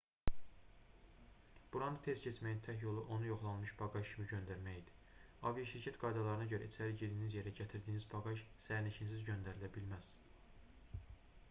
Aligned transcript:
buranı 1.75 1.99
tez 2.07 2.21
keçməyin 2.23 2.61
tək 2.67 2.85
yolu 2.85 3.03
onu 3.17 3.29
yoxlanılmış 3.31 3.75
baqaj 3.81 4.01
kimi 4.15 4.27
göndərmək 4.33 4.81
idi 4.81 4.97
aviaşirkət 5.51 6.01
qaydalarına 6.05 6.49
görə 6.55 6.69
içəri 6.71 6.97
girdiyiniz 7.05 7.39
yerə 7.41 7.55
gətirdiyiniz 7.63 8.11
baqaj 8.17 8.37
sərnişinsiz 8.69 9.25
göndərilə 9.31 9.73
bilməz 9.79 10.13